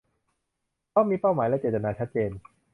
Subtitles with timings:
[0.89, 2.31] เพราะมีเป้าหมายและเจตนาชัดเจน